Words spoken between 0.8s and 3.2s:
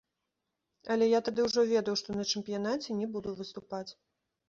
Але я тады ўжо ведаў, што на чэмпіянаце не